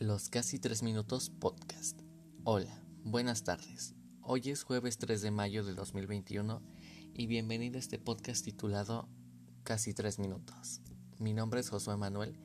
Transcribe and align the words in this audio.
Los 0.00 0.28
casi 0.28 0.60
3 0.60 0.84
minutos 0.84 1.28
podcast. 1.28 1.98
Hola, 2.44 2.84
buenas 3.02 3.42
tardes. 3.42 3.96
Hoy 4.22 4.42
es 4.44 4.62
jueves 4.62 4.96
3 4.98 5.22
de 5.22 5.32
mayo 5.32 5.64
de 5.64 5.74
2021 5.74 6.62
y 7.14 7.26
bienvenido 7.26 7.78
a 7.78 7.80
este 7.80 7.98
podcast 7.98 8.44
titulado 8.44 9.08
Casi 9.64 9.94
3 9.94 10.20
minutos. 10.20 10.82
Mi 11.18 11.32
nombre 11.32 11.58
es 11.58 11.70
Josué 11.70 11.96
Manuel 11.96 12.38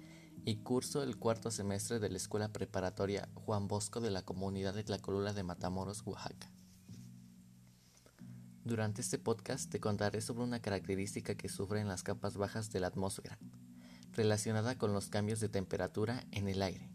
y 0.46 0.63
curso 0.63 1.04
el 1.04 1.18
cuarto 1.18 1.52
semestre 1.52 2.00
de 2.00 2.09
la 2.09 2.18
Escuela 2.18 2.52
Preparatoria 2.52 3.29
Juan 3.36 3.67
Bosco 3.67 4.01
de 4.01 4.09
la 4.09 4.23
comunidad 4.23 4.73
de 4.73 4.83
Tlacolula 4.83 5.31
de 5.33 5.43
Matamoros, 5.43 6.01
Oaxaca. 6.07 6.51
Durante 8.63 9.01
este 9.01 9.20
podcast 9.20 9.70
te 9.70 9.79
contaré 9.79 10.21
sobre 10.21 10.43
una 10.43 10.59
característica 10.59 11.35
que 11.35 11.49
sufren 11.49 11.88
las 11.88 12.01
capas 12.01 12.35
bajas 12.35 12.71
de 12.71 12.79
la 12.79 12.88
atmósfera, 12.88 13.38
relacionada 14.13 14.75
con 14.79 14.91
los 14.91 15.09
cambios 15.09 15.39
de 15.39 15.49
temperatura 15.49 16.25
en 16.31 16.47
el 16.47 16.63
aire 16.63 16.93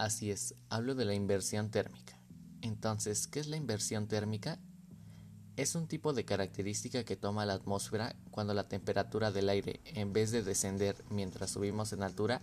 Así 0.00 0.30
es, 0.30 0.54
hablo 0.70 0.94
de 0.94 1.04
la 1.04 1.12
inversión 1.12 1.70
térmica. 1.70 2.18
Entonces, 2.62 3.26
¿qué 3.26 3.38
es 3.38 3.48
la 3.48 3.58
inversión 3.58 4.08
térmica? 4.08 4.58
Es 5.56 5.74
un 5.74 5.88
tipo 5.88 6.14
de 6.14 6.24
característica 6.24 7.04
que 7.04 7.16
toma 7.16 7.44
la 7.44 7.52
atmósfera 7.52 8.16
cuando 8.30 8.54
la 8.54 8.66
temperatura 8.66 9.30
del 9.30 9.50
aire, 9.50 9.82
en 9.84 10.14
vez 10.14 10.30
de 10.30 10.42
descender 10.42 10.96
mientras 11.10 11.50
subimos 11.50 11.92
en 11.92 12.02
altura, 12.02 12.40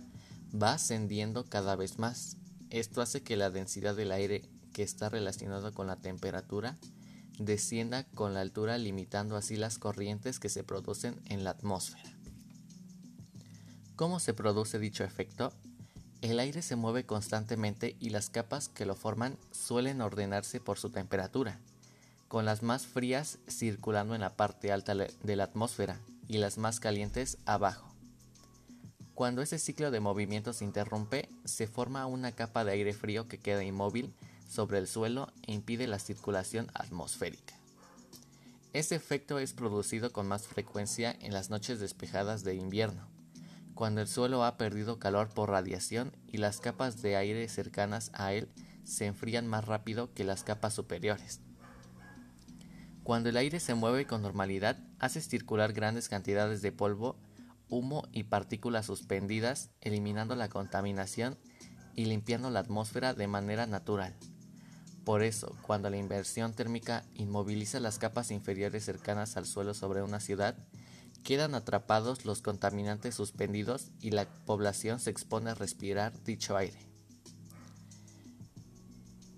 va 0.54 0.74
ascendiendo 0.74 1.46
cada 1.46 1.74
vez 1.74 1.98
más. 1.98 2.36
Esto 2.70 3.02
hace 3.02 3.24
que 3.24 3.36
la 3.36 3.50
densidad 3.50 3.96
del 3.96 4.12
aire, 4.12 4.48
que 4.72 4.84
está 4.84 5.08
relacionado 5.08 5.74
con 5.74 5.88
la 5.88 5.96
temperatura, 5.96 6.78
descienda 7.40 8.04
con 8.04 8.34
la 8.34 8.40
altura 8.40 8.78
limitando 8.78 9.34
así 9.34 9.56
las 9.56 9.78
corrientes 9.78 10.38
que 10.38 10.48
se 10.48 10.62
producen 10.62 11.20
en 11.24 11.42
la 11.42 11.50
atmósfera. 11.50 12.08
¿Cómo 13.96 14.20
se 14.20 14.32
produce 14.32 14.78
dicho 14.78 15.02
efecto? 15.02 15.52
El 16.20 16.40
aire 16.40 16.62
se 16.62 16.74
mueve 16.74 17.06
constantemente 17.06 17.94
y 18.00 18.10
las 18.10 18.28
capas 18.28 18.68
que 18.68 18.86
lo 18.86 18.96
forman 18.96 19.38
suelen 19.52 20.00
ordenarse 20.00 20.58
por 20.60 20.76
su 20.76 20.90
temperatura, 20.90 21.60
con 22.26 22.44
las 22.44 22.64
más 22.64 22.86
frías 22.86 23.38
circulando 23.48 24.16
en 24.16 24.20
la 24.20 24.34
parte 24.36 24.72
alta 24.72 24.96
de 24.96 25.36
la 25.36 25.44
atmósfera 25.44 26.00
y 26.26 26.38
las 26.38 26.58
más 26.58 26.80
calientes 26.80 27.38
abajo. 27.46 27.94
Cuando 29.14 29.42
ese 29.42 29.60
ciclo 29.60 29.92
de 29.92 30.00
movimiento 30.00 30.52
se 30.52 30.64
interrumpe, 30.64 31.28
se 31.44 31.68
forma 31.68 32.06
una 32.06 32.32
capa 32.32 32.64
de 32.64 32.72
aire 32.72 32.94
frío 32.94 33.28
que 33.28 33.38
queda 33.38 33.62
inmóvil 33.62 34.12
sobre 34.48 34.78
el 34.78 34.88
suelo 34.88 35.32
e 35.46 35.52
impide 35.52 35.86
la 35.86 36.00
circulación 36.00 36.68
atmosférica. 36.74 37.54
Ese 38.72 38.96
efecto 38.96 39.38
es 39.38 39.52
producido 39.52 40.12
con 40.12 40.26
más 40.26 40.48
frecuencia 40.48 41.16
en 41.20 41.32
las 41.32 41.48
noches 41.48 41.78
despejadas 41.78 42.42
de 42.42 42.56
invierno 42.56 43.17
cuando 43.78 44.00
el 44.00 44.08
suelo 44.08 44.42
ha 44.42 44.56
perdido 44.56 44.98
calor 44.98 45.28
por 45.28 45.50
radiación 45.50 46.10
y 46.26 46.38
las 46.38 46.58
capas 46.58 47.00
de 47.00 47.14
aire 47.14 47.46
cercanas 47.46 48.10
a 48.12 48.32
él 48.32 48.48
se 48.82 49.06
enfrían 49.06 49.46
más 49.46 49.66
rápido 49.66 50.12
que 50.14 50.24
las 50.24 50.42
capas 50.42 50.74
superiores. 50.74 51.40
Cuando 53.04 53.28
el 53.28 53.36
aire 53.36 53.60
se 53.60 53.76
mueve 53.76 54.04
con 54.04 54.20
normalidad, 54.20 54.80
hace 54.98 55.20
circular 55.20 55.74
grandes 55.74 56.08
cantidades 56.08 56.60
de 56.60 56.72
polvo, 56.72 57.20
humo 57.68 58.02
y 58.10 58.24
partículas 58.24 58.86
suspendidas, 58.86 59.70
eliminando 59.80 60.34
la 60.34 60.48
contaminación 60.48 61.38
y 61.94 62.06
limpiando 62.06 62.50
la 62.50 62.58
atmósfera 62.58 63.14
de 63.14 63.28
manera 63.28 63.68
natural. 63.68 64.12
Por 65.04 65.22
eso, 65.22 65.54
cuando 65.62 65.88
la 65.88 65.98
inversión 65.98 66.52
térmica 66.52 67.04
inmoviliza 67.14 67.78
las 67.78 68.00
capas 68.00 68.32
inferiores 68.32 68.84
cercanas 68.84 69.36
al 69.36 69.46
suelo 69.46 69.72
sobre 69.72 70.02
una 70.02 70.18
ciudad, 70.18 70.56
Quedan 71.28 71.54
atrapados 71.54 72.24
los 72.24 72.40
contaminantes 72.40 73.14
suspendidos 73.14 73.90
y 74.00 74.12
la 74.12 74.26
población 74.46 74.98
se 74.98 75.10
expone 75.10 75.50
a 75.50 75.54
respirar 75.54 76.24
dicho 76.24 76.56
aire. 76.56 76.78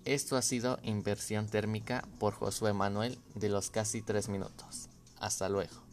Esto 0.05 0.37
ha 0.37 0.41
sido 0.41 0.79
Inversión 0.83 1.49
Térmica 1.49 2.07
por 2.17 2.33
Josué 2.33 2.71
Manuel 2.71 3.19
de 3.35 3.49
los 3.49 3.71
casi 3.71 4.01
3 4.01 4.29
minutos. 4.29 4.87
Hasta 5.19 5.49
luego. 5.49 5.90